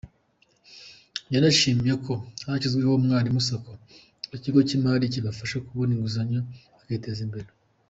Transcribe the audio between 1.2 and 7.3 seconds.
Yanashimye ko hashyizweho Umwalimu Sacco, ikigo cy’imari kibafasha kubona inguzanyo bakiteza